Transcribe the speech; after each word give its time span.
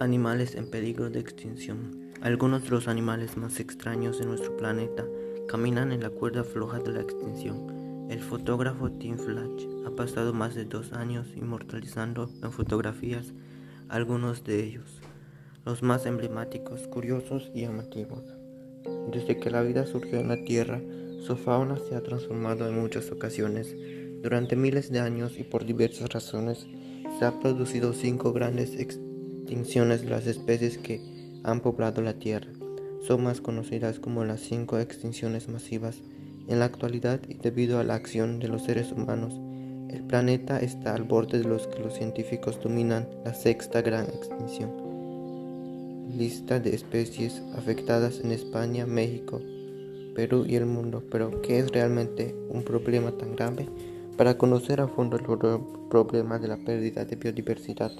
Animales 0.00 0.54
en 0.54 0.70
peligro 0.70 1.10
de 1.10 1.18
extinción. 1.18 2.12
Algunos 2.20 2.62
de 2.62 2.70
los 2.70 2.86
animales 2.86 3.36
más 3.36 3.58
extraños 3.58 4.20
de 4.20 4.26
nuestro 4.26 4.56
planeta 4.56 5.04
caminan 5.48 5.90
en 5.90 6.02
la 6.02 6.10
cuerda 6.10 6.44
floja 6.44 6.78
de 6.78 6.92
la 6.92 7.00
extinción. 7.00 8.06
El 8.08 8.20
fotógrafo 8.20 8.92
Tim 8.92 9.18
Flash 9.18 9.66
ha 9.84 9.90
pasado 9.90 10.32
más 10.32 10.54
de 10.54 10.66
dos 10.66 10.92
años 10.92 11.26
inmortalizando 11.34 12.30
en 12.44 12.52
fotografías 12.52 13.32
algunos 13.88 14.44
de 14.44 14.62
ellos, 14.62 15.00
los 15.64 15.82
más 15.82 16.06
emblemáticos, 16.06 16.86
curiosos 16.86 17.50
y 17.52 17.62
llamativos. 17.62 18.22
Desde 19.10 19.40
que 19.40 19.50
la 19.50 19.62
vida 19.62 19.84
surgió 19.84 20.20
en 20.20 20.28
la 20.28 20.44
Tierra, 20.44 20.80
su 21.26 21.34
fauna 21.36 21.76
se 21.76 21.96
ha 21.96 22.04
transformado 22.04 22.68
en 22.68 22.80
muchas 22.80 23.10
ocasiones. 23.10 23.74
Durante 24.22 24.54
miles 24.54 24.92
de 24.92 25.00
años 25.00 25.36
y 25.40 25.42
por 25.42 25.66
diversas 25.66 26.08
razones, 26.10 26.68
se 27.18 27.24
han 27.24 27.40
producido 27.40 27.92
cinco 27.94 28.32
grandes 28.32 28.74
extinciones 28.74 29.07
extinciones 29.48 30.04
las 30.04 30.26
especies 30.26 30.76
que 30.76 31.00
han 31.42 31.60
poblado 31.60 32.02
la 32.02 32.18
Tierra. 32.18 32.50
Son 33.06 33.24
más 33.24 33.40
conocidas 33.40 33.98
como 33.98 34.22
las 34.24 34.40
cinco 34.40 34.78
extinciones 34.78 35.48
masivas. 35.48 36.02
En 36.48 36.58
la 36.58 36.66
actualidad 36.66 37.20
y 37.26 37.34
debido 37.34 37.78
a 37.78 37.84
la 37.84 37.94
acción 37.94 38.40
de 38.40 38.48
los 38.48 38.64
seres 38.64 38.92
humanos, 38.92 39.40
el 39.88 40.02
planeta 40.02 40.60
está 40.60 40.94
al 40.94 41.04
borde 41.04 41.38
de 41.38 41.48
los 41.48 41.66
que 41.66 41.78
los 41.78 41.94
científicos 41.94 42.60
dominan 42.62 43.08
la 43.24 43.32
sexta 43.32 43.80
gran 43.80 44.04
extinción. 44.04 44.70
Lista 46.14 46.60
de 46.60 46.74
especies 46.74 47.42
afectadas 47.56 48.20
en 48.20 48.32
España, 48.32 48.84
México, 48.84 49.40
Perú 50.14 50.44
y 50.46 50.56
el 50.56 50.66
mundo. 50.66 51.02
Pero, 51.10 51.40
¿qué 51.40 51.60
es 51.60 51.70
realmente 51.70 52.34
un 52.50 52.64
problema 52.64 53.12
tan 53.12 53.34
grave? 53.34 53.66
Para 54.18 54.36
conocer 54.36 54.82
a 54.82 54.88
fondo 54.88 55.16
el 55.16 55.22
problema 55.88 56.38
de 56.38 56.48
la 56.48 56.58
pérdida 56.58 57.06
de 57.06 57.16
biodiversidad, 57.16 57.92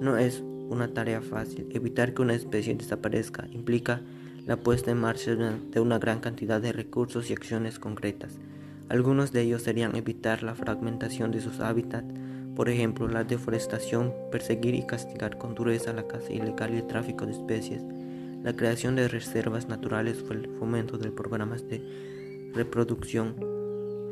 No 0.00 0.16
es 0.16 0.40
una 0.70 0.94
tarea 0.94 1.20
fácil. 1.20 1.68
Evitar 1.74 2.14
que 2.14 2.22
una 2.22 2.32
especie 2.32 2.74
desaparezca 2.74 3.46
implica 3.50 4.00
la 4.46 4.56
puesta 4.56 4.92
en 4.92 4.96
marcha 4.96 5.34
de 5.34 5.80
una 5.80 5.98
gran 5.98 6.20
cantidad 6.20 6.58
de 6.58 6.72
recursos 6.72 7.28
y 7.28 7.34
acciones 7.34 7.78
concretas. 7.78 8.38
Algunos 8.88 9.30
de 9.30 9.42
ellos 9.42 9.60
serían 9.60 9.94
evitar 9.94 10.42
la 10.42 10.54
fragmentación 10.54 11.32
de 11.32 11.42
sus 11.42 11.60
hábitats, 11.60 12.08
por 12.56 12.70
ejemplo, 12.70 13.06
la 13.08 13.24
deforestación, 13.24 14.14
perseguir 14.30 14.74
y 14.74 14.86
castigar 14.86 15.36
con 15.36 15.54
dureza 15.54 15.92
la 15.92 16.08
caza 16.08 16.32
ilegal 16.32 16.72
y 16.72 16.78
el 16.78 16.86
tráfico 16.86 17.26
de 17.26 17.32
especies, 17.32 17.82
la 18.42 18.56
creación 18.56 18.96
de 18.96 19.08
reservas 19.08 19.68
naturales 19.68 20.24
o 20.26 20.32
el 20.32 20.48
fomento 20.58 20.96
de 20.96 21.10
programas 21.10 21.68
de 21.68 22.50
reproducción, 22.54 23.36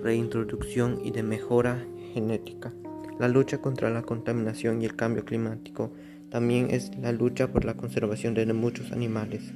reintroducción 0.02 1.00
y 1.02 1.12
de 1.12 1.22
mejora 1.22 1.82
genética. 2.12 2.74
La 3.20 3.28
lucha 3.28 3.58
contra 3.58 3.90
la 3.90 4.00
contaminación 4.00 4.80
y 4.80 4.86
el 4.86 4.96
cambio 4.96 5.26
climático 5.26 5.92
también 6.30 6.68
es 6.70 6.90
la 6.96 7.12
lucha 7.12 7.52
por 7.52 7.66
la 7.66 7.74
conservación 7.74 8.32
de 8.32 8.50
muchos 8.54 8.92
animales. 8.92 9.52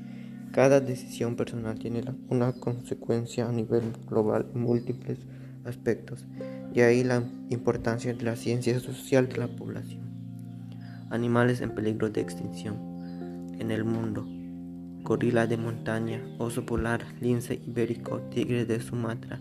Cada 0.53 0.81
decisión 0.81 1.35
personal 1.35 1.79
tiene 1.79 2.05
una 2.29 2.53
consecuencia 2.53 3.49
a 3.49 3.53
nivel 3.53 3.85
global 4.07 4.45
en 4.55 4.61
múltiples 4.61 5.19
aspectos, 5.65 6.27
y 6.75 6.83
ahí 6.83 7.05
la 7.05 7.23
importancia 7.49 8.13
de 8.13 8.23
la 8.23 8.37
ciencia 8.37 8.79
social 8.81 9.31
de 9.31 9.39
la 9.39 9.49
población. 9.49 10.03
Animales 11.09 11.63
en 11.63 11.75
peligro 11.75 12.11
de 12.11 12.21
extinción 12.21 12.77
en 13.59 13.71
el 13.71 13.85
mundo. 13.85 14.27
Gorila 15.05 15.47
de 15.47 15.57
montaña, 15.57 16.21
oso 16.37 16.67
polar, 16.67 17.07
lince 17.19 17.63
ibérico, 17.67 18.21
tigre 18.31 18.67
de 18.67 18.79
Sumatra, 18.81 19.41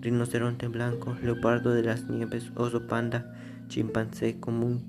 rinoceronte 0.00 0.68
blanco, 0.68 1.16
leopardo 1.20 1.74
de 1.74 1.82
las 1.82 2.08
nieves, 2.08 2.52
oso 2.54 2.86
panda, 2.86 3.34
chimpancé 3.68 4.38
común, 4.40 4.82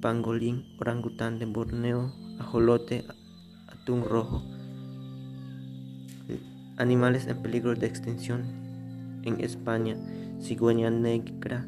pangolín, 0.00 0.64
orangután 0.78 1.38
de 1.38 1.46
Borneo, 1.46 2.12
ajolote, 2.38 3.04
atún 3.68 4.04
rojo. 4.04 4.42
Animales 6.76 7.26
en 7.26 7.40
peligro 7.42 7.74
de 7.74 7.86
extinción 7.86 8.42
en 9.22 9.40
España, 9.40 9.96
cigüeña 10.40 10.90
negra, 10.90 11.66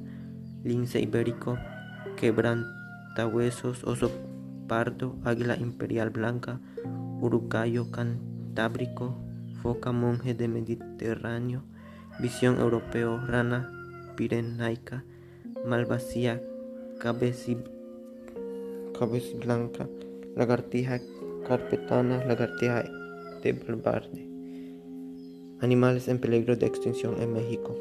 lince 0.64 1.00
ibérico, 1.00 1.58
quebrantahuesos, 2.16 3.84
oso 3.84 4.10
pardo, 4.66 5.16
águila 5.24 5.56
imperial 5.56 6.10
blanca, 6.10 6.60
urucayo 7.20 7.90
cantábrico, 7.90 9.16
foca 9.62 9.92
monje 9.92 10.34
de 10.34 10.48
Mediterráneo, 10.48 11.62
visión 12.18 12.58
europeo, 12.58 13.24
rana 13.26 13.70
pirenaica, 14.16 15.04
malvasía, 15.66 16.40
blanca, 19.40 19.88
lagartija 20.36 21.00
carpetana, 21.46 22.24
lagartija 22.24 22.84
de 23.42 23.52
Balbarde. 23.52 24.28
Animales 25.60 26.06
en 26.06 26.20
peligro 26.20 26.54
de 26.56 26.66
extinción 26.66 27.20
en 27.20 27.32
México. 27.32 27.76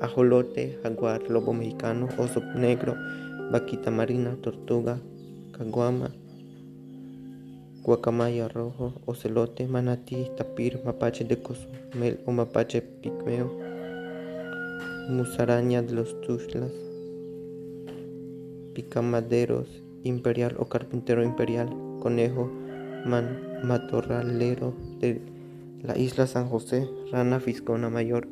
Ajolote, 0.00 0.78
jaguar, 0.82 1.28
lobo 1.28 1.52
mexicano, 1.52 2.08
oso 2.18 2.40
negro, 2.54 2.94
vaquita 3.50 3.90
marina, 3.90 4.36
tortuga, 4.40 5.00
caguama, 5.52 6.12
guacamaya 7.82 8.46
rojo, 8.48 8.92
ocelote, 9.06 9.66
manatí, 9.66 10.30
tapir, 10.36 10.80
mapache 10.84 11.24
de 11.24 11.42
Cozumel 11.42 12.20
o 12.26 12.30
mapache 12.30 12.80
pigmeo, 12.80 13.50
musaraña 15.08 15.82
de 15.82 15.94
los 15.94 16.20
tuxtlas, 16.20 16.70
picamaderos 18.78 19.82
imperial 20.04 20.54
o 20.60 20.68
carpintero 20.68 21.24
imperial, 21.24 21.68
conejo 21.98 22.48
matorralero 23.64 24.72
de 25.00 25.20
la 25.82 25.98
isla 25.98 26.28
San 26.28 26.46
José, 26.46 26.88
rana 27.10 27.40
fiscona 27.40 27.90
mayor, 27.90 28.28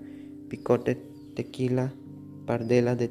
picote 0.49 1.03
tequila, 1.35 1.93
pardela 2.47 2.95
de 2.95 3.11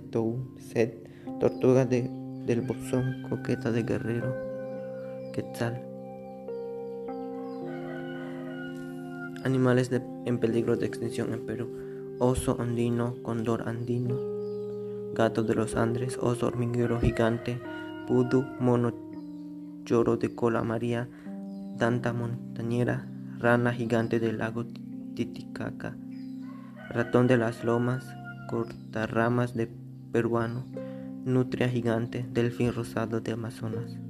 sed, 0.59 0.93
tortuga 1.41 1.83
de, 1.85 2.09
del 2.45 2.61
bosón, 2.61 3.23
coqueta 3.27 3.73
de 3.73 3.83
guerrero, 3.83 4.33
quetzal. 5.33 5.83
Animales 9.43 9.91
en 10.25 10.39
peligro 10.39 10.77
de 10.77 10.85
extinción 10.85 11.33
en 11.33 11.45
Perú, 11.45 11.67
oso 12.19 12.55
andino, 12.61 13.17
cóndor 13.23 13.67
andino, 13.67 14.34
gato 15.15 15.41
de 15.43 15.55
los 15.55 15.75
Andes, 15.75 16.19
oso 16.21 16.45
hormiguero 16.45 16.99
gigante, 16.99 17.59
pudu, 18.07 18.45
mono 18.59 18.93
lloro 19.83 20.17
de 20.17 20.35
cola 20.35 20.61
maría, 20.63 21.09
danta 21.77 22.13
montañera, 22.13 23.07
rana 23.39 23.73
gigante 23.73 24.19
del 24.19 24.37
lago 24.37 24.65
Titicaca, 25.15 25.95
ratón 26.89 27.27
de 27.27 27.37
las 27.37 27.63
lomas, 27.63 28.05
cortarramas 28.49 29.55
de 29.55 29.71
peruano, 30.11 30.65
nutria 31.23 31.69
gigante, 31.69 32.25
delfín 32.31 32.73
rosado 32.73 33.21
de 33.21 33.31
Amazonas. 33.31 34.04